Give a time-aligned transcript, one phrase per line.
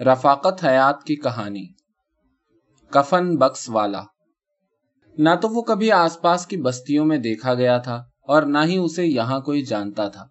[0.00, 1.66] رفاقت حیات کی کہانی۔
[2.90, 4.02] کفن بکس والا۔
[5.18, 8.76] نہ تو وہ کبھی آس پاس کی بستیوں میں دیکھا گیا تھا اور نہ ہی
[8.76, 10.26] اسے یہاں کوئی جانتا تھا۔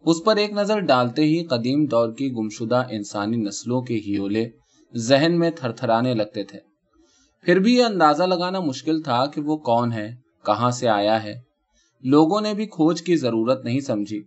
[0.00, 4.48] اس پر ایک نظر ڈالتے ہی قدیم دور کی گمشدہ انسانی نسلوں کے ہیولے
[4.96, 6.58] ذہن میں تھر تھرانے لگتے تھے۔
[7.42, 10.14] پھر بھی یہ اندازہ لگانا مشکل تھا کہ وہ کون ہے،
[10.46, 11.40] کہاں سے آیا ہے۔
[12.02, 14.22] لوگوں نے بھی کھوج کی ضرورت نہیں سمجھی۔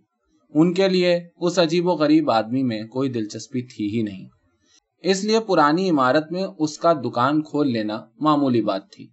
[0.54, 4.41] ان کے لیے اس عجیب و غریب آدمی میں کوئی دلچسپی تھی ہی نہیں۔
[5.02, 9.08] اس لیے پرانی عمارت میں اس کا دکان کھول لینا معمولی بات تھی۔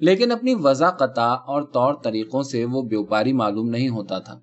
[0.00, 4.40] لیکن اپنی وضع قطع اور طور طریقوں سے وہ بیوپاری معلوم نہیں ہوتا تھا۔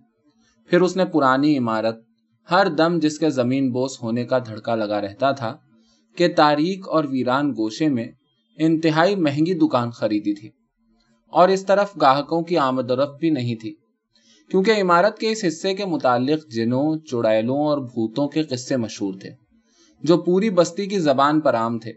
[0.70, 1.96] پھر اس نے پرانی عمارت،
[2.52, 5.58] ہر دم جس کے زمین بوس ہونے کا دھڑکا لگا رہتا تھا
[6.18, 8.08] کہ تاریخ اور ویران گوشے میں
[8.58, 10.50] انتہائی مہنگی دکان خریدی تھی۔
[11.28, 13.76] اور اس طرف گاہکوں کی آمد و رفت بھی نہیں تھی۔
[14.52, 19.41] کیونکہ عمارت کے اس حصے کے متعلق جنوں، چڑیلوں اور بھوتوں کے قصے مشہور تھے۔
[20.04, 21.94] جو پوری بستی کی زبان پر عام تھے۔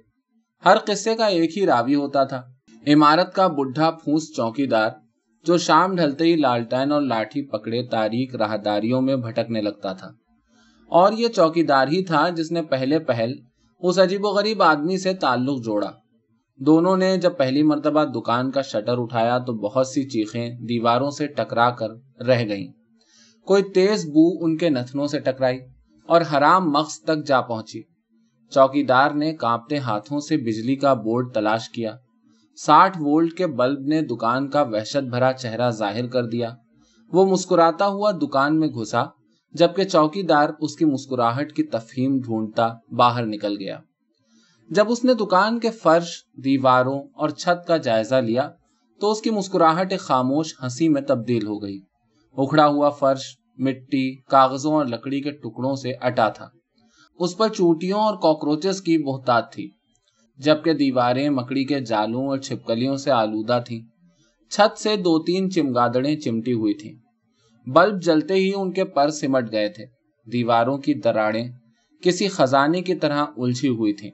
[0.64, 2.42] ہر قصے کا ایک ہی راوی ہوتا تھا۔
[2.86, 4.90] عمارت کا بڈھا پھوس چوکی دار
[5.44, 10.10] جو شام ڈھلتے ہی لالٹین اور لاٹھی پکڑے تاریخ راہداریوں میں بھٹکنے لگتا تھا۔
[10.88, 13.32] اور یہ چوکی دار ہی تھا جس نے پہلے پہل
[13.82, 15.90] اس عجیب و غریب آدمی سے تعلق جوڑا۔
[16.56, 21.26] دونوں نے جب پہلی مرتبہ دکان کا شٹر اٹھایا تو بہت سی چیخیں دیواروں سے
[21.26, 21.88] ٹکرا کر
[22.22, 22.72] رہ گئیں۔
[23.46, 25.58] کوئی تیز بو ان کے نتنوں سے ٹکرائی
[26.06, 27.93] اور حرام مغز تک جا پہنچی۔
[28.50, 31.96] چوکی دار نے کانپتے ہاتھوں سے بجلی کا بورڈ تلاش کیا۔
[32.56, 36.54] ساٹھ وولٹ کے بلب نے دکان کا وحشت بھرا چہرہ ظاہر کر دیا۔
[37.12, 39.04] وہ مسکراتا ہوا دکان میں گھسا،
[39.52, 43.78] جبکہ چوکی دار اس کی مسکراہٹ کی تفہیم ڈھونڈتا باہر نکل گیا۔
[44.70, 48.50] جب اس نے دکان کے فرش، دیواروں اور چھت کا جائزہ لیا،
[49.00, 51.80] تو اس کی مسکراہٹ ایک خاموش ہنسی میں تبدیل ہو گئی۔
[52.36, 56.48] اکھڑا ہوا فرش، مٹی، کاغذوں اور لکڑی کے ٹکڑوں سے اٹا تھا۔
[57.18, 59.70] اس پر چوٹیوں اور کاکروچز کی بہتات تھی،
[60.38, 63.80] جبکہ دیواریں مکڑی کے جالوں اور چھپکلیوں سے آلودہ تھیں۔
[64.50, 66.94] چھت سے دو تین چمگادڑیں چمٹی ہوئی تھیں۔
[67.66, 69.86] بلب جلتے ہی ان کے پر سمٹ گئے تھے۔
[70.32, 71.48] دیواروں کی دراڑیں
[72.02, 74.10] کسی خزانے کی طرح الجھی ہوئی تھیں۔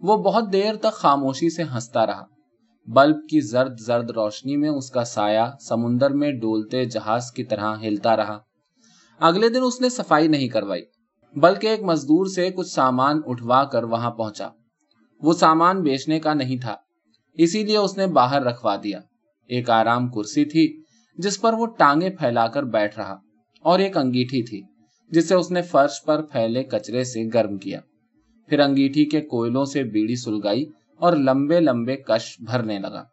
[0.00, 2.24] وہ بہت دیر تک خاموشی سے ہنستا رہا۔
[2.86, 7.76] بلب کی زرد زرد روشنی میں اس کا سایہ سمندر میں ڈولتے جہاز کی طرح
[7.82, 8.38] ہلتا رہا۔
[9.20, 10.82] اگلے دن اس نے صفائی نہیں کروائی۔
[11.36, 14.48] بلکہ ایک مزدور سے کچھ سامان اٹھوا کر وہاں پہنچا۔
[15.22, 16.76] وہ سامان بیچنے کا نہیں تھا،
[17.38, 19.00] اسی لیے اس نے باہر رکھوا دیا۔
[19.50, 20.82] ایک آرام کرسی تھی،
[21.18, 23.16] جس پر وہ ٹانگیں پھیلا کر بیٹھ رہا،
[23.64, 24.60] اور ایک انگیٹھی تھی،
[25.12, 27.80] جسے اس نے فرش پر پھیلے کچرے سے گرم کیا۔
[28.48, 30.64] پھر انگیٹھی کے کوئلوں سے بیڑی سلگائی
[31.00, 33.04] اور لمبے لمبے کش بھرنے لگا۔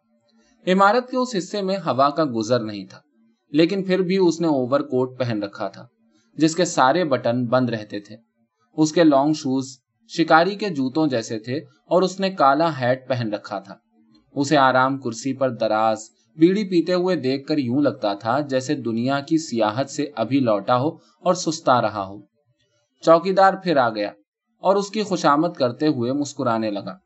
[0.66, 3.00] عمارت کے اس حصے میں ہوا کا گزر نہیں تھا،
[3.52, 5.86] لیکن پھر بھی اس نے اوور کوٹ پہن رکھا تھا۔
[6.38, 8.16] جس کے سارے بٹن بند رہتے تھے۔
[8.76, 9.78] اس کے لانگ شوز
[10.08, 11.56] شکاری کے جوتوں جیسے تھے
[11.86, 13.74] اور اس نے کالا ہیٹ پہن رکھا تھا۔
[14.34, 15.98] اسے آرام کرسی پر دراز،
[16.36, 20.80] بیڑی پیتے ہوئے دیکھ کر یوں لگتا تھا جیسے دنیا کی سیاحت سے ابھی لوٹا
[20.80, 22.20] ہو اور سستا رہا ہو۔
[23.02, 24.12] چوکی دار پھر آ گیا
[24.58, 26.96] اور اس کی خوشامد کرتے ہوئے مسکرانے لگا۔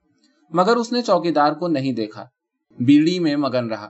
[0.50, 2.24] مگر اس نے چوکی دار کو نہیں دیکھا۔
[2.78, 3.88] بیڑی میں مگن رہا۔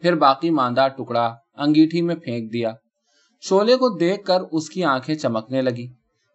[0.00, 2.72] پھر باقی ماندہ ٹکڑا انگیٹھی میں پھینک دیا۔
[3.48, 5.86] شولے کو دیکھ کر اس کی آنکھیں چمکنے لگی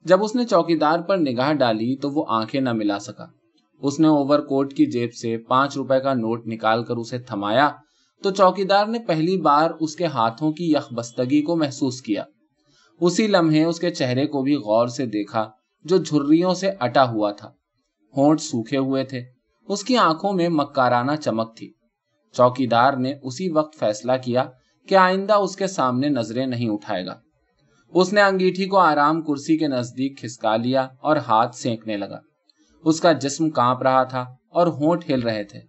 [0.05, 3.25] جب اس نے چوکی دار پر نگاہ ڈالی تو وہ آنکھیں نہ ملا سکا۔
[3.81, 7.69] اس نے اوور کوٹ کی جیب سے پانچ روپے کا نوٹ نکال کر اسے تھمایا
[8.23, 12.23] تو چوکی دار نے پہلی بار اس کے ہاتھوں کی یخ بستگی کو محسوس کیا۔
[13.01, 15.49] اسی لمحے اس کے چہرے کو بھی غور سے دیکھا
[15.83, 17.51] جو جھریوں سے اٹا ہوا تھا۔
[18.17, 19.21] ہونٹ سوکھے ہوئے تھے۔
[19.67, 21.71] اس کی آنکھوں میں مکارانہ چمک تھی۔
[22.33, 24.45] چوکی دار نے اسی وقت فیصلہ کیا
[24.87, 27.15] کہ آئندہ اس کے سامنے نظریں نہیں اٹھائے گا۔
[27.93, 32.19] اس نے انگیٹھی کو آرام کرسی کے نزدیک کھسکا لیا اور ہاتھ سینکنے لگا۔
[32.85, 35.59] اس کا جسم کانپ رہا تھا اور ہونٹ ہل رہے تھے۔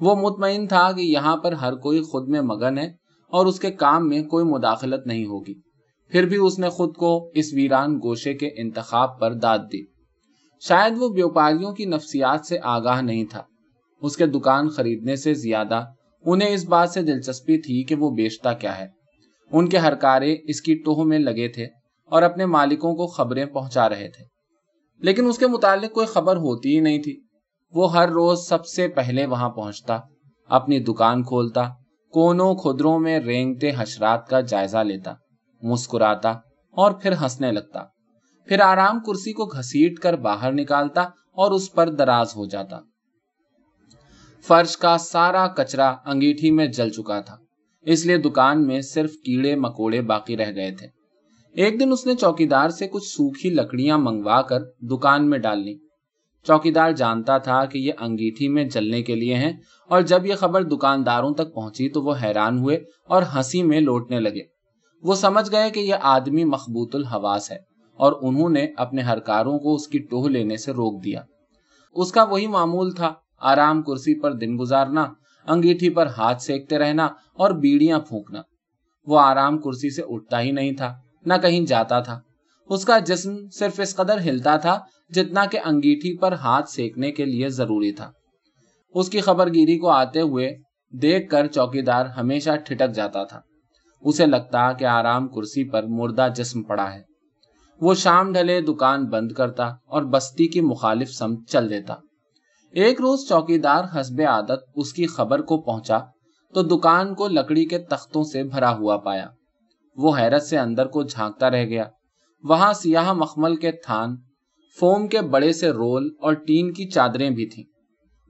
[0.00, 2.86] وہ مطمئن تھا کہ یہاں پر ہر کوئی خود میں مگن ہے
[3.28, 5.54] اور اس کے کام میں کوئی مداخلت نہیں ہوگی۔
[6.10, 9.84] پھر بھی اس نے خود کو اس ویران گوشے کے انتخاب پر داد دی۔
[10.60, 13.42] شاید وہ بیوپاریوں کی نفسیات سے آگاہ نہیں تھا۔
[14.02, 15.84] اس کے دکان خریدنے سے زیادہ
[16.24, 18.86] انہیں اس بات سے دلچسپی تھی کہ وہ بیچتا کیا ہے۔
[19.52, 21.64] ان کے ہر کارے اس کی ٹوہ میں لگے تھے
[22.06, 24.24] اور اپنے مالکوں کو خبریں پہنچا رہے تھے۔
[24.98, 27.20] لیکن اس کے متعلق کوئی خبر ہوتی ہی نہیں تھی۔
[27.72, 29.98] وہ ہر روز سب سے پہلے وہاں پہنچتا،
[30.48, 31.68] اپنی دکان کھولتا،
[32.12, 35.14] کونوں خدروں میں رینگتے حشرات کا جائزہ لیتا،
[35.62, 36.30] مسکراتا
[36.70, 37.80] اور پھر ہنسنے لگتا۔
[38.46, 42.80] پھر آرام کرسی کو گھسیٹ کر باہر نکالتا اور اس پر دراز ہو جاتا۔
[44.46, 47.36] فرش کا سارا کچرا انگیٹھی میں جل چکا تھا۔
[47.82, 50.86] اس لیے دکان میں صرف کیڑے مکوڑے باقی رہ گئے تھے۔
[51.52, 55.58] ایک دن اس نے چوکی دار سے کچھ سوکھی لکڑیاں منگوا کر دکان میں ڈال
[55.58, 55.78] لی۔
[56.46, 59.52] چوکیدار جانتا تھا کہ یہ انگیٹھی میں جلنے کے لیے ہیں
[59.88, 64.20] اور جب یہ خبر دکانداروں تک پہنچی تو وہ حیران ہوئے اور ہنسی میں لوٹنے
[64.20, 64.42] لگے۔
[65.02, 67.58] وہ سمجھ گئے کہ یہ آدمی مخبوط الحواس ہے
[67.96, 71.22] اور انہوں نے اپنے ہرکاروں کو اس کی ٹوہ لینے سے روک دیا۔
[71.92, 75.12] اس کا وہی معمول تھا۔ آرام کرسی پر دن گزارنا،
[75.46, 77.04] انگیٹھی پر ہاتھ سیکتے رہنا
[77.34, 78.42] اور بیڑیاں پھونکنا۔
[79.06, 80.94] وہ آرام کرسی سے اٹھتا ہی نہیں تھا،
[81.26, 82.20] نہ کہیں جاتا تھا۔
[82.66, 87.24] اس کا جسم صرف اس قدر ہلتا تھا جتنا کہ انگیٹھی پر ہاتھ سیکنے کے
[87.24, 88.10] لیے ضروری تھا۔
[88.94, 90.56] اس کی خبر گیری کو آتے ہوئے
[90.92, 93.40] دیکھ کر چوکی دار ہمیشہ ٹھٹک جاتا تھا۔
[94.00, 97.02] اسے لگتا کہ آرام کرسی پر مردہ جسم پڑا ہے۔
[97.80, 101.94] وہ شام ڈھلے دکان بند کرتا اور بستی کی مخالف سمت چل دیتا۔
[102.74, 105.98] ایک روز چوکی دار حسب عادت اس کی خبر کو پہنچا
[106.54, 109.26] تو دکان کو لکڑی کے تختوں سے بھرا ہوا پایا۔
[109.96, 111.84] وہ حیرت سے اندر کو جھانکتا رہ گیا۔
[112.42, 114.16] وہاں سیاہ مخمل کے تھان،
[114.80, 117.64] فوم کے بڑے سے رول اور ٹین کی چادریں بھی تھیں۔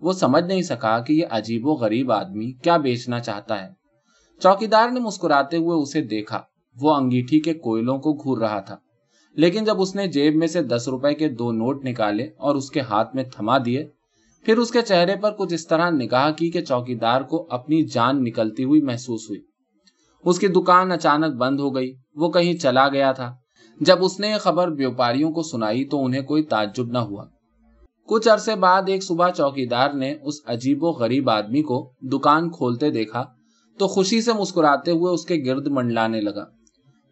[0.00, 3.69] وہ سمجھ نہیں سکا کہ یہ عجیب و غریب آدمی کیا بیچنا چاہتا ہے۔
[4.43, 6.40] چوکیدار نے مسکراتے ہوئے اسے دیکھا۔
[6.81, 8.76] وہ انگیٹھی کے کوئلوں کو گھور رہا تھا۔
[9.32, 12.70] لیکن جب اس نے جیب میں سے دس روپے کے دو نوٹ نکالے اور اس
[12.70, 13.88] کے ہاتھ میں تھما دیے
[14.44, 18.25] پھر اس کے چہرے پر کچھ اس طرح نگاہ کی کہ چوکیدار کو اپنی جان
[18.25, 19.41] نکلتی ہوئی محسوس ہوئی۔
[20.25, 23.35] اس کی دکان اچانک بند ہو گئی، وہ کہیں چلا گیا تھا۔
[23.81, 27.25] جب اس نے یہ خبر بیوپاریوں کو سنائی تو انہیں کوئی تعجب نہ ہوا۔
[28.06, 32.90] کچھ عرصے بعد ایک صبح چوکیدار نے اس عجیب و غریب آدمی کو دکان کھولتے
[32.90, 33.25] دیکھا
[33.79, 36.44] تو خوشی سے مسکراتے ہوئے اس کے گرد منڈلانے لگا۔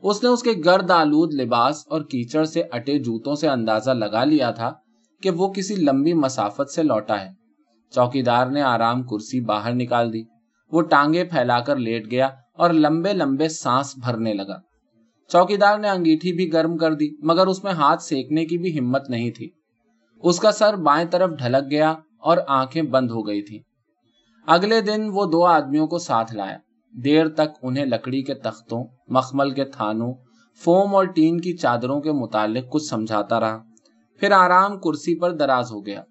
[0.02, 4.24] اس نے اس کے گرد آلود لباس اور کیچڑ سے اٹے جوتوں سے اندازہ لگا
[4.24, 4.72] لیا تھا
[5.22, 7.30] کہ وہ کسی لمبی مسافت سے لوٹا ہے۔
[7.90, 10.22] چوکیدار نے آرام کرسی باہر نکال دی۔
[10.72, 14.60] وہ ٹانگے پھیلا کر لیٹ گیا اور لمبے لمبے سانس بھرنے لگا۔
[15.28, 19.10] چوکیدار نے انگیٹھی بھی گرم کر دی، مگر اس میں ہاتھ سیکنے کی بھی ہمت
[19.10, 19.50] نہیں تھی۔
[20.22, 23.58] اس کا سر بائیں طرف ڈھلک گیا اور آنکھیں بند ہو گئی تھی
[24.46, 26.58] اگلے دن وہ دو آدمیوں کو ساتھ لایا۔
[27.04, 30.14] دیر تک انہیں لکڑی کے تختوں، مخمل کے تھانوں،
[30.64, 33.62] فوم اور ٹین کی چادروں کے متعلق کچھ سمجھاتا رہا۔
[34.22, 36.02] پھر آرام کرسی پر دراز ہو گیا۔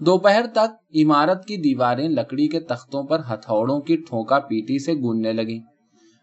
[0.00, 5.32] دوپہر تک عمارت کی دیواریں لکڑی کے تختوں پر ہتھوڑوں کی ٹھونکا پیٹی سے گوننے
[5.32, 5.60] لگی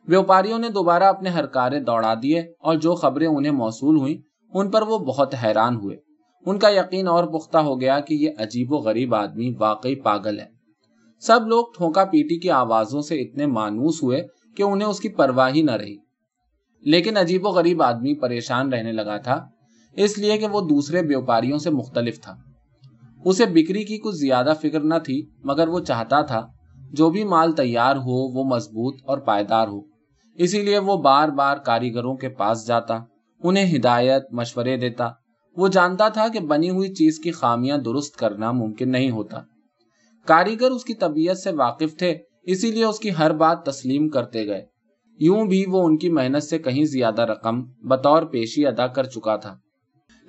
[0.07, 4.21] ویوپاریوں نے دوبارہ اپنے ہرکارے دوڑا دیے اور جو خبریں انہیں موصول ہوئی
[4.53, 5.97] ان پر وہ بہت حیران ہوئے۔
[6.45, 10.39] ان کا یقین اور پختہ ہو گیا کہ یہ عجیب و غریب آدمی واقعی پاگل
[10.39, 10.47] ہے۔
[11.19, 15.51] سب لوگ ٹھونکا پیٹی کی آوازوں سے اتنے مانوس ہوئے کہ انہیں اس کی پرواہ
[15.55, 15.95] ہی نہ رہی۔
[16.81, 19.47] لیکن عجیب و غریب آدمی پریشان رہنے لگا تھا۔
[19.97, 22.37] اس لیے کہ وہ دوسرے بیوپاریوں سے مختلف تھا۔
[23.25, 26.47] اسے بکری کی کچھ زیادہ فکر نہ تھی، مگر وہ چاہتا تھا،
[26.91, 29.81] جو بھی مال تیار ہو، وہ مضبوط اور پائیدار ہو۔
[30.35, 32.99] اسی لیے وہ بار بار کاریگروں کے پاس جاتا،
[33.43, 35.09] انہیں ہدایت، مشورے دیتا۔
[35.57, 39.39] وہ جانتا تھا کہ بنی ہوئی چیز کی خامیاں درست کرنا ممکن نہیں ہوتا۔
[40.25, 44.47] کاریگر اس کی طبیعت سے واقف تھے، اسی لیے اس کی ہر بات تسلیم کرتے
[44.47, 44.65] گئے۔
[45.19, 49.35] یوں بھی وہ ان کی محنت سے کہیں زیادہ رقم، بطور پیشی ادا کر چکا
[49.35, 49.57] تھا۔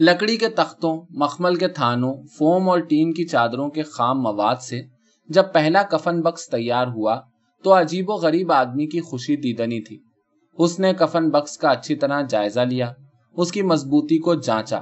[0.01, 4.83] لکڑی کے تختوں، مخمل کے تھانوں، فوم اور ٹین کی چادروں کے خام مواد سے
[5.29, 7.21] جب پہلا کفن بکس تیار ہوا
[7.65, 9.99] تو عجیب و غریب آدمی کی خوشی دیدنی تھی۔
[10.59, 12.93] اس نے کفن بکس کا اچھی طرح جائزہ لیا،
[13.37, 14.79] اس کی مضبوطی کو جانچا،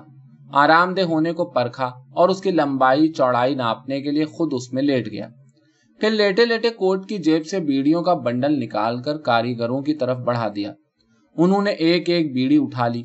[0.52, 4.72] آرام دہ ہونے کو پرکھا اور اس کی لمبائی، چوڑائی ناپنے کے لیے خود اس
[4.72, 5.28] میں لیٹ گیا۔
[6.00, 10.16] پھر لیٹے لیٹے کوٹ کی جیب سے بیڑیوں کا بنڈل نکال کر کاریگروں کی طرف
[10.16, 10.72] بڑھا دیا۔
[11.36, 13.02] انہوں نے ایک ایک بیڑی اٹھا لی۔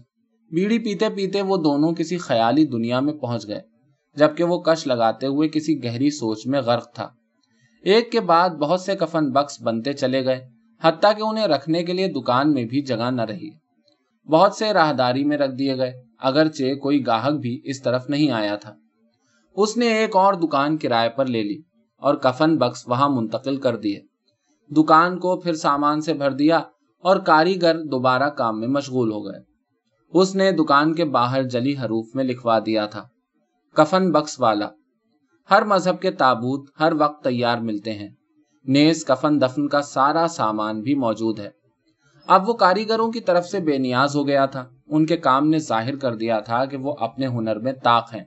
[0.52, 3.60] بیڑی پیتے پیتے وہ دونوں کسی خیالی دنیا میں پہنچ گئے،
[4.16, 7.10] جبکہ وہ کش لگاتے ہوئے کسی گہری سوچ میں غرق تھا۔
[7.84, 10.48] ایک کے بعد بہت سے کفن بکس بنتے چلے گئے،
[10.82, 13.50] حتیٰ کہ انہیں رکھنے کے لیے دکان میں بھی جگہ نہ رہی۔
[14.30, 18.56] بہت سے راہداری میں رکھ دیے گئے، اگرچہ کوئی گاہک بھی اس طرف نہیں آیا
[18.56, 18.74] تھا۔
[19.56, 21.62] اس نے ایک اور دکان کرائے پر لے لی
[21.98, 24.00] اور کفن بکس وہاں منتقل کر دیے۔
[24.72, 26.58] دکان کو پھر سامان سے بھر دیا
[27.00, 29.49] اور کاریگر دوبارہ کام میں مشغول ہو گئے۔
[30.14, 33.04] اس نے دکان کے باہر جلی حروف میں لکھوا دیا تھا۔
[33.76, 34.70] کفن بکس والا۔
[35.52, 38.10] ہر مذہب کے تابوت ہر وقت تیار ملتے ہیں۔
[38.66, 41.50] نیز کفن دفن کا سارا سامان بھی موجود ہے۔
[42.28, 45.60] اب وہ کاریگروں کی طرف سے بے نیاز ہو گیا تھا۔ ان کے کام نے
[45.60, 48.24] ظاہر کر دیا تھا کہ وہ اپنے ہنر میں تاق ہیں۔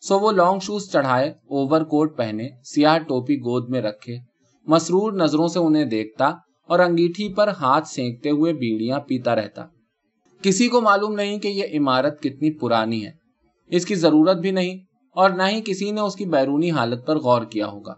[0.00, 4.18] سو وہ لانگ شوز چڑھائے اوور کوٹ پہنے، سیاہ ٹوپی گود میں رکھے،
[4.66, 6.26] مسرور نظروں سے انہیں دیکھتا
[6.68, 9.64] اور انگیٹھی پر ہاتھ سینکتے ہوئے بیڑیاں پیتا رہتا۔
[10.42, 13.10] کسی کو معلوم نہیں کہ یہ عمارت کتنی پرانی ہے۔
[13.66, 14.78] اس کی ضرورت بھی نہیں
[15.12, 17.94] اور نہ ہی کسی نے اس کی بیرونی حالت پر غور کیا ہوگا۔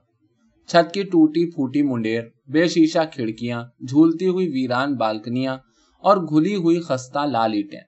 [0.67, 5.59] چھت کی ٹوٹی پھوٹی منڈیر، بے شیشہ کھڑکیاں، جھولتی ہوئی ویران بالکنیاں
[5.99, 7.81] اور گھلی ہوئی خستہ لال اینٹیں۔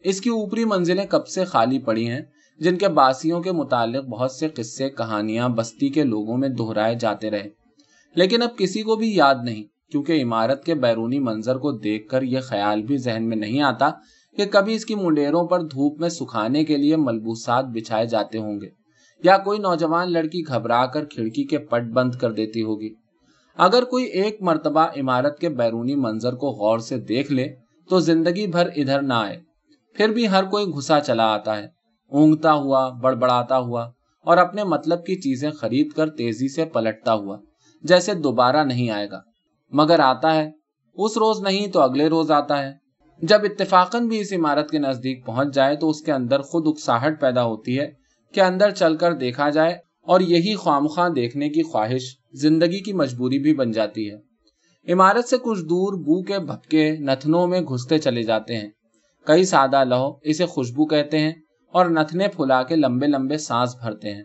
[0.00, 2.20] اس کی اوپری منزلیں کب سے خالی پڑی ہیں،
[2.58, 7.30] جن کے باسیوں کے متعلق بہت سے قصے، کہانیاں، بستی کے لوگوں میں دہرائے جاتے
[7.30, 7.48] رہے۔
[8.14, 12.22] لیکن اب کسی کو بھی یاد نہیں۔ کیونکہ عمارت کے بیرونی منظر کو دیکھ کر
[12.22, 13.90] یہ خیال بھی ذہن میں نہیں آتا
[14.36, 18.60] کہ کبھی اس کی منڈیروں پر دھوپ میں سکھانے کے لیے ملبوسات بچھائے جاتے ہوں
[18.60, 18.68] گے،
[19.24, 22.92] یا کوئی نوجوان لڑکی گھبرا کر کھڑکی کے پٹ بند کر دیتی ہوگی۔
[23.58, 27.46] اگر کوئی ایک مرتبہ عمارت کے بیرونی منظر کو غور سے دیکھ لے
[27.90, 29.38] تو زندگی بھر ادھر نہ آئے،
[29.96, 31.66] پھر بھی ہر کوئی گھسا چلا آتا ہے۔
[32.12, 33.82] اونگتا ہوا، بڑبڑاتا ہوا
[34.26, 37.38] اور اپنے مطلب کی چیزیں خرید کر تیزی سے پلٹتا ہوا،
[37.84, 39.20] جیسے دوبارہ نہیں آئے گا۔
[39.70, 40.50] مگر آتا ہے،
[40.94, 42.72] اس روز نہیں تو اگلے روز آتا ہے۔
[43.22, 47.20] جب اتفاقاً بھی اس عمارت کے نزدیک پہنچ جائے تو اس کے اندر خود اکساہٹ
[47.20, 47.90] پیدا ہوتی ہے
[48.34, 53.38] کہ اندر چل کر دیکھا جائے اور یہی خواہ دیکھنے کی خواہش زندگی کی مجبوری
[53.38, 54.16] بھی بن جاتی ہے۔
[54.92, 58.70] عمارت سے کچھ دور بو کے بھپکے نتنوں میں گھستے چلے جاتے ہیں۔
[59.26, 61.32] کئی سادہ لہو اسے خوشبو کہتے ہیں
[61.72, 64.24] اور نتنے پھلا کے لمبے لمبے سانس بھرتے ہیں۔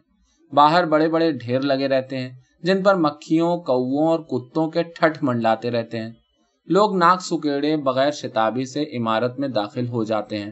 [0.54, 2.30] باہر بڑے بڑے ڈھیر لگے رہتے ہیں۔
[2.64, 6.12] جن پر مکھیوں کووں اور کتوں کے ٹھٹ منڈلاتے رہتے ہیں۔
[6.68, 10.52] لوگ ناک سکیڑے بغیر شتابی سے عمارت میں داخل ہو جاتے ہیں۔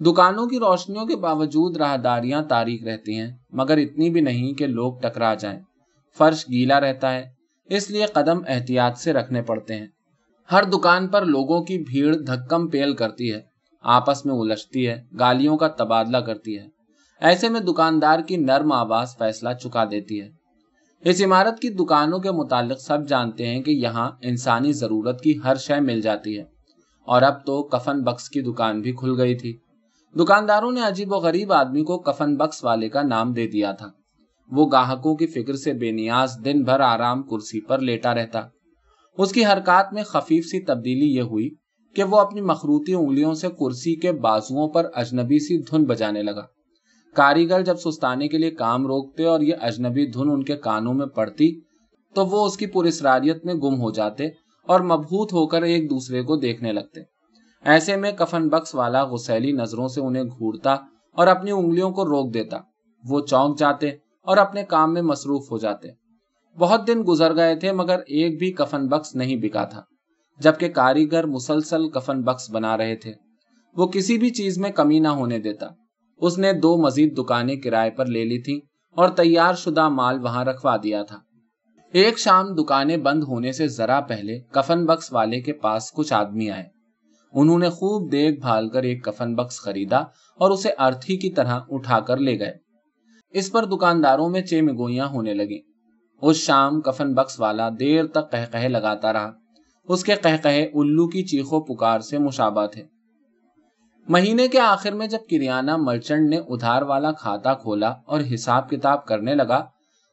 [0.00, 4.94] دکانوں کی روشنیوں کے باوجود راہداریاں تاریخ رہتی ہیں، مگر اتنی بھی نہیں کہ لوگ
[5.00, 5.60] ٹکرا جائیں۔
[6.18, 7.28] فرش گیلا رہتا ہے،
[7.64, 9.86] اس لیے قدم احتیاط سے رکھنے پڑتے ہیں۔
[10.52, 13.40] ہر دکان پر لوگوں کی بھیڑ دھکم پیل کرتی ہے،
[13.82, 16.66] آپس میں الجھتی ہے، گالیوں کا تبادلہ کرتی ہے۔
[17.20, 20.45] ایسے میں دکاندار کی نرم آواز فیصلہ چکا دیتی ہے۔
[21.00, 25.54] اس عمارت کی دکانوں کے متعلق سب جانتے ہیں کہ یہاں انسانی ضرورت کی ہر
[25.54, 26.42] شے مل جاتی ہے۔
[27.06, 29.56] اور اب تو کفن بکس کی دکان بھی کھل گئی تھی۔
[30.18, 33.88] دکانداروں نے عجیب و غریب آدمی کو کفن بکس والے کا نام دے دیا تھا۔
[34.52, 38.40] وہ گاہکوں کی فکر سے بے نیاز دن بھر آرام کرسی پر لیٹا رہتا۔
[39.18, 41.50] اس کی حرکات میں خفیف سی تبدیلی یہ ہوئی
[41.94, 46.55] کہ وہ اپنی مخروطی انگلیوں سے کرسی کے بازوؤں پر اجنبی سی دھن بجانے لگا۔
[47.16, 51.06] کاریگر جب سستانے کے لیے کام روکتے اور یہ اجنبی دھن ان کے کانوں میں
[51.06, 51.60] پڑتی،
[52.14, 54.26] تو وہ اس کی پرسراریت میں گم ہو جاتے
[54.66, 57.00] اور مبہوت ہو کر ایک دوسرے کو دیکھنے لگتے۔
[57.64, 60.72] ایسے میں کفن بکس والا غسیلی نظروں سے انہیں گھورتا
[61.12, 62.56] اور اپنی انگلیوں کو روک دیتا۔
[63.04, 63.88] وہ چونک جاتے
[64.22, 65.88] اور اپنے کام میں مصروف ہو جاتے۔
[66.58, 69.82] بہت دن گزر گئے تھے مگر ایک بھی کفن بکس نہیں بکا تھا،
[70.40, 73.12] جبکہ کاریگر مسلسل کفن بکس بنا رہے تھے۔
[73.76, 75.66] وہ کسی بھی چیز میں کمی نہ ہونے دیتا۔
[76.16, 78.60] اس نے دو مزید دکانیں کرائے پر لے لی تھی
[78.96, 81.18] اور تیار شدہ مال وہاں رکھوا دیا تھا۔
[81.92, 86.50] ایک شام دکانیں بند ہونے سے ذرا پہلے کفن بکس والے کے پاس کچھ آدمی
[86.50, 86.64] آئے۔
[87.32, 89.98] انہوں نے خوب دیکھ بھال کر ایک کفن بکس خریدا
[90.40, 92.52] اور اسے ارتھی کی طرح اٹھا کر لے گئے۔
[93.30, 95.58] اس پر دکانداروں میں چیمگوئیاں ہونے لگی
[96.22, 99.32] اس شام کفن بکس والا دیر تک کہہ لگاتا رہا۔
[99.84, 102.95] اس کے کہہ الو کی چیخو پکار سے مشابہ تھے۔
[104.08, 109.06] مہینے کے آخر میں جب کریانہ مرچنٹ نے ادھار والا کھاتا کھولا اور حساب کتاب
[109.06, 109.64] کرنے لگا،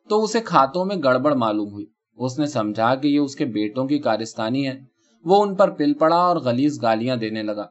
[0.10, 1.86] تو اسے کھاتوں میں گڑبڑ معلوم ہوئی۔
[2.18, 4.80] اس نے سمجھا کہ یہ اس کے بیٹوں کی کارستانی ہے۔
[5.26, 7.66] وہ ان پر پل پڑا اور غلیز گالیاں دینے لگا۔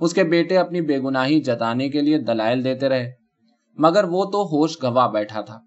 [0.00, 3.12] اس کے بیٹے اپنی بے گناہی جتانے کے لیے دلائل دیتے رہے۔
[3.78, 5.60] مگر وہ تو ہوش گوا بیٹھا تھا۔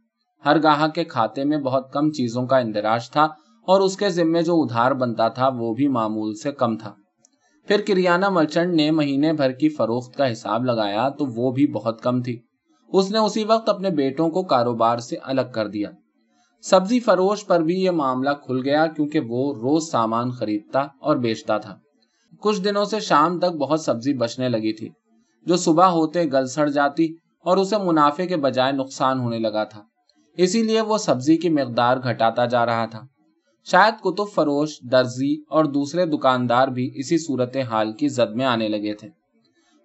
[0.46, 3.24] ہر گاہک کے کھاتے میں بہت کم چیزوں کا اندراج تھا
[3.68, 6.94] اور اس کے ذمے جو ادھار بنتا تھا وہ بھی معمول سے کم تھا۔
[7.72, 12.02] پھر کریانہ مرچنٹ نے مہینے بھر کی فروخت کا حساب لگایا تو وہ بھی بہت
[12.02, 12.40] کم تھی۔
[12.94, 15.92] اس نے اسی وقت اپنے بیٹوں کو کاروبار سے الگ کر دیا۔
[16.62, 21.58] سبزی فروش پر بھی یہ معاملہ کھل گیا کیونکہ وہ روز سامان خریدتا اور بیچتا
[21.58, 21.78] تھا۔
[22.42, 24.90] کچھ دنوں سے شام تک بہت سبزی بچنے لگی تھی۔
[25.46, 27.14] جو صبح ہوتے گل سڑ جاتی
[27.44, 29.82] اور اسے منافع کے بجائے نقصان ہونے لگا تھا۔
[30.38, 33.02] اسی لیے وہ سبزی کی مقدار گھٹاتا جا رہا تھا۔
[33.64, 38.68] شاید کتب فروش، درزی اور دوسرے دکاندار بھی اسی صورت حال کی زد میں آنے
[38.68, 39.10] لگے تھے۔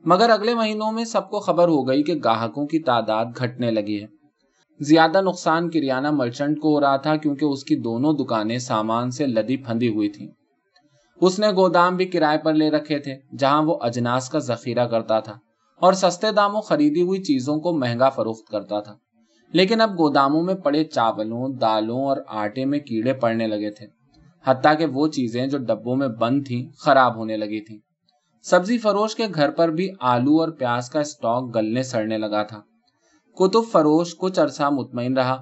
[0.05, 4.03] مگر اگلے مہینوں میں سب کو خبر ہو گئی کہ گاہکوں کی تعداد گھٹنے لگی
[4.03, 4.07] ہے۔
[4.81, 9.27] زیادہ نقصان کریانہ مرچنٹ کو ہو رہا تھا کیونکہ اس کی دونوں دکانیں سامان سے
[9.27, 10.29] لدی پھندی ہوئی تھیں۔
[11.21, 15.21] اس نے گودام بھی کرائے پر لے رکھے تھے، جہاں وہ اجناس کا ذخیرہ کرتا
[15.21, 15.33] تھا
[15.81, 18.95] اور سستے داموں خریدی ہوئی چیزوں کو مہنگا فروخت کرتا تھا۔
[19.53, 23.87] لیکن اب گوداموں میں پڑے چاولوں، دالوں اور آٹے میں کیڑے پڑنے لگے تھے،
[24.45, 27.79] حتیٰ کہ وہ چیزیں جو ڈبوں میں بند تھیں، خراب ہونے لگی تھیں۔
[28.43, 32.61] سبزی فروش کے گھر پر بھی آلو اور پیاز کا اسٹاک گلنے سڑنے لگا تھا۔
[33.35, 35.37] کتب فروش کچھ عرصہ مطمئن رہا،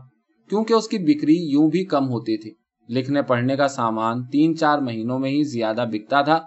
[0.49, 2.55] کیونکہ اس کی بکری یوں بھی کم ہوتی تھی۔
[2.89, 6.41] لکھنے پڑھنے کا سامان تین چار مہینوں میں ہی زیادہ بکتا تھا،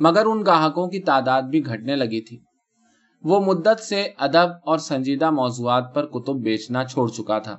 [0.00, 2.45] مگر ان گاہکوں کی تعداد بھی گھٹنے لگی تھی۔
[3.24, 7.58] وہ مدت سے ادب اور سنجیدہ موضوعات پر کتب بیچنا چھوڑ چکا تھا۔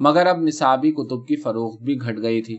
[0.00, 2.58] مگر اب نصابی کتب کی فروخت بھی گھٹ گئی تھی۔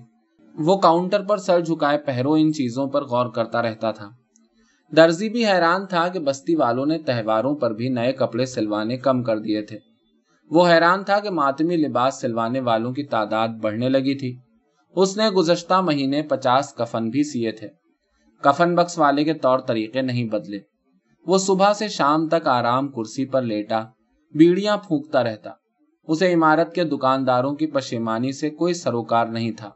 [0.53, 4.09] وہ کاؤنٹر پر سر جھکائے پہرو ان چیزوں پر غور کرتا رہتا تھا۔
[4.95, 9.23] درزی بھی حیران تھا کہ بستی والوں نے تہواروں پر بھی نئے کپڑے سلوانے کم
[9.23, 9.79] کر دیے تھے۔
[10.50, 14.38] وہ حیران تھا کہ ماتمی لباس سلوانے والوں کی تعداد بڑھنے لگی تھی۔
[14.95, 17.67] اس نے گزشتہ مہینے پچاس کفن بھی سیے تھے۔
[18.41, 20.71] کفن بکس والے کے طور طریقے نہیں بدلے۔
[21.28, 23.84] وہ صبح سے شام تک آرام کرسی پر لیٹا،
[24.36, 25.51] بیڑیاں پھونکتا رہتا۔
[26.08, 29.70] اسے عمارت کے دکانداروں کی پشیمانی سے کوئی سروکار نہیں تھا۔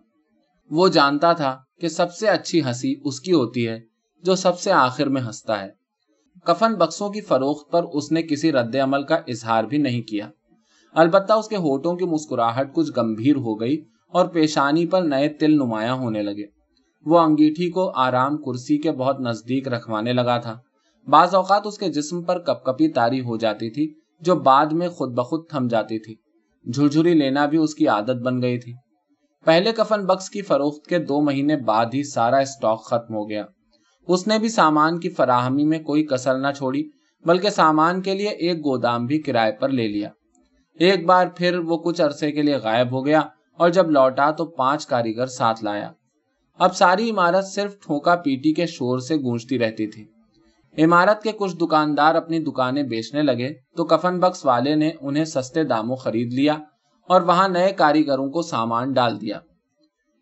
[0.71, 3.79] وہ جانتا تھا کہ سب سے اچھی ہنسی اس کی ہوتی ہے،
[4.23, 5.69] جو سب سے آخر میں ہنستا ہے۔
[6.45, 10.29] کفن بکسوں کی فروخت پر اس نے کسی رد عمل کا اظہار بھی نہیں کیا۔
[10.93, 15.51] البتہ اس کے ہوٹوں کی مسکراہٹ کچھ گمبھیر ہو گئی اور پیشانی پر نئے تل
[15.51, 16.45] نمایاں ہونے لگے۔
[17.05, 20.59] وہ انگیٹھی کو آرام کرسی کے بہت نزدیک رکھوانے لگا تھا۔
[21.07, 24.89] بعض اوقات اس کے جسم پر کپ کپی تاری ہو جاتی تھی، جو بعد میں
[24.89, 26.15] خود بخود تھم جاتی تھی۔
[26.71, 28.73] جھرجھری لینا بھی اس کی عادت بن گئی تھی۔
[29.45, 33.45] پہلے کفن بکس کی فروخت کے دو مہینے بعد ہی سارا اسٹاک ختم ہو گیا۔
[34.07, 36.83] اس نے بھی سامان کی فراہمی میں کوئی کسر نہ چھوڑی،
[37.25, 40.09] بلکہ سامان کے لیے ایک گودام بھی کرائے پر لے لیا۔
[40.79, 43.21] ایک بار پھر وہ کچھ عرصے کے لیے غائب ہو گیا
[43.57, 45.91] اور جب لوٹا تو پانچ کاریگر ساتھ لایا۔
[46.59, 50.14] اب ساری عمارت صرف ٹھوکا پیٹی کے شور سے گونجتی رہتی تھی۔
[50.77, 55.63] عمارت کے کچھ دکاندار اپنی دکانیں بیچنے لگے تو کفن بکس والے نے انہیں سستے
[55.63, 56.57] داموں خرید لیا
[57.09, 59.39] اور وہاں نئے کاریگروں کو سامان ڈال دیا۔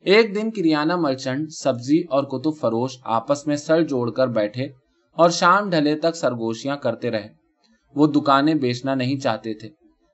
[0.01, 4.63] ایک دن کریانہ مرچنٹ، سبزی اور کتب فروش آپس میں سر جوڑ کر بیٹھے
[5.17, 7.27] اور شام ڈھلے تک سرگوشیاں کرتے رہے۔
[7.95, 9.69] وہ دکانیں بیچنا نہیں چاہتے تھے،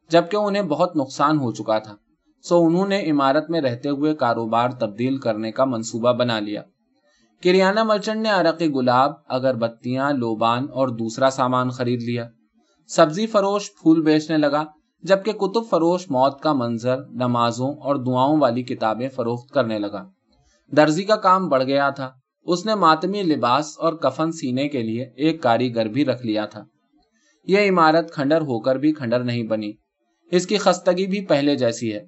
[0.09, 1.95] جبکہ انہیں بہت نقصان ہو چکا تھا۔
[2.43, 6.61] سو انہوں نے عمارت میں رہتے ہوئے کاروبار تبدیل کرنے کا منصوبہ بنا لیا۔
[7.43, 12.29] کریانہ مرچنٹ نے عرقی گلاب اگر بتیاں لوبان اور دوسرا سامان خرید لیا۔
[12.87, 14.65] سبزی فروش پھول بیچنے لگا،
[15.03, 20.09] جبکہ کتب فروش موت کا منظر، نمازوں اور دعاؤں والی کتابیں فروخت کرنے لگا۔
[20.77, 22.11] درزی کا کام بڑھ گیا تھا۔
[22.43, 26.63] اس نے ماتمی لباس اور کفن سینے کے لیے ایک کاریگر بھی رکھ لیا تھا۔
[27.47, 29.71] یہ عمارت کھنڈر ہو کر بھی کھنڈر نہیں بنی۔
[30.31, 32.05] اس کی خستگی بھی پہلے جیسی ہے۔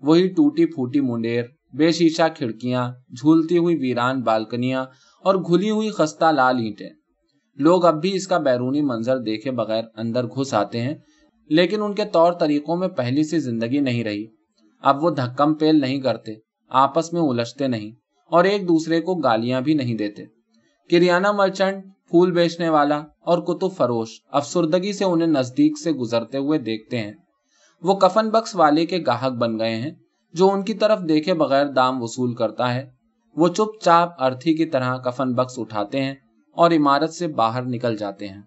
[0.00, 4.84] وہی ٹوٹی پھوٹی منڈیر بے شیشہ کھڑکیاں، جھولتی ہوئی ویران بالکنیاں
[5.24, 6.90] اور گھلی ہوئی خستہ لال اینٹیں۔
[7.58, 10.94] لوگ اب بھی اس کا بیرونی منظر دیکھے بغیر اندر گھس آتے ہیں،
[11.50, 14.26] لیکن ان کے طور طریقوں میں پہلی سی زندگی نہیں رہی۔
[14.82, 16.34] اب وہ دھکم پیل نہیں کرتے،
[16.70, 17.90] آپس میں الجھتے نہیں
[18.30, 20.24] اور ایک دوسرے کو گالیاں بھی نہیں دیتے۔
[20.90, 26.58] کریانہ مرچنٹ، پھول بیچنے والا اور کتب فروش افسردگی سے انہیں نزدیک سے گزرتے ہوئے
[26.58, 27.12] دیکھتے ہیں۔
[27.82, 29.90] وہ کفن بکس والے کے گاہک بن گئے ہیں
[30.34, 32.90] جو ان کی طرف دیکھے بغیر دام وصول کرتا ہے،
[33.36, 36.14] وہ چپ چاپ ارتھی کی طرح کفن بکس اٹھاتے ہیں
[36.52, 38.42] اور عمارت سے باہر نکل جاتے ہیں۔